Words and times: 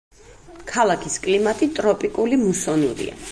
ქალაქის 0.71 1.17
კლიმატი 1.27 1.69
ტროპიკული 1.81 2.43
მუსონურია. 2.47 3.17